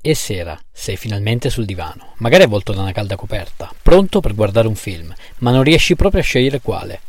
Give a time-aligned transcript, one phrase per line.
[0.00, 4.68] E sera, sei finalmente sul divano, magari avvolto da una calda coperta, pronto per guardare
[4.68, 7.00] un film, ma non riesci proprio a scegliere quale.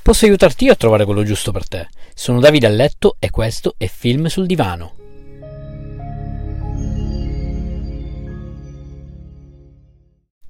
[0.00, 1.88] Posso aiutarti io a trovare quello giusto per te.
[2.14, 5.05] Sono Davide a letto e questo è Film sul divano.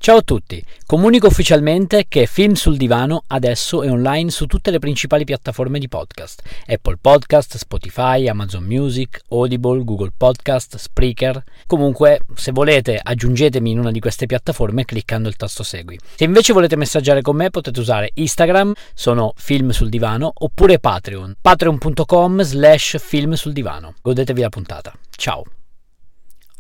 [0.06, 4.78] Ciao a tutti, comunico ufficialmente che Film sul Divano adesso è online su tutte le
[4.78, 11.42] principali piattaforme di podcast, Apple Podcast, Spotify, Amazon Music, Audible, Google Podcast, Spreaker.
[11.66, 15.98] Comunque, se volete, aggiungetemi in una di queste piattaforme cliccando il tasto segui.
[16.14, 21.38] Se invece volete messaggiare con me potete usare Instagram, sono Film sul Divano, oppure Patreon,
[21.40, 23.94] patreon.com slash film sul divano.
[24.02, 24.92] Godetevi la puntata.
[25.16, 25.42] Ciao!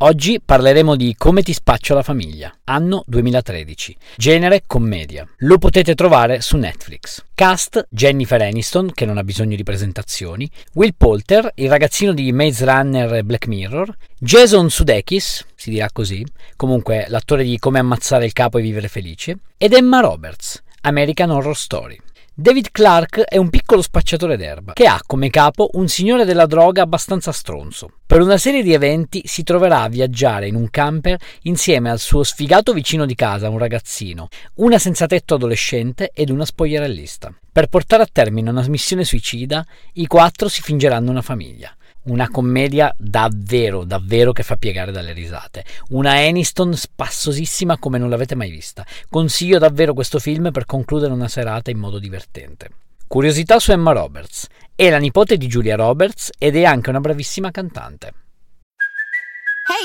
[0.00, 5.26] Oggi parleremo di Come ti spaccio la famiglia, anno 2013, genere commedia.
[5.38, 7.24] Lo potete trovare su Netflix.
[7.34, 12.66] Cast Jennifer Aniston, che non ha bisogno di presentazioni, Will Poulter, il ragazzino di Maze
[12.66, 16.22] Runner e Black Mirror, Jason Sudeikis, si dirà così,
[16.56, 21.56] comunque l'attore di Come ammazzare il capo e vivere felice, ed Emma Roberts, American Horror
[21.56, 21.98] Story.
[22.38, 26.82] David Clark è un piccolo spacciatore d'erba che ha come capo un signore della droga
[26.82, 27.92] abbastanza stronzo.
[28.04, 32.22] Per una serie di eventi si troverà a viaggiare in un camper insieme al suo
[32.24, 37.32] sfigato vicino di casa, un ragazzino, una senza tetto adolescente ed una spogliarellista.
[37.50, 41.74] Per portare a termine una missione suicida, i quattro si fingeranno una famiglia.
[42.06, 45.64] Una commedia davvero, davvero che fa piegare dalle risate.
[45.88, 48.86] Una Aniston spassosissima come non l'avete mai vista.
[49.08, 52.70] Consiglio davvero questo film per concludere una serata in modo divertente.
[53.08, 54.46] Curiosità su Emma Roberts.
[54.74, 58.12] È la nipote di Julia Roberts ed è anche una bravissima cantante.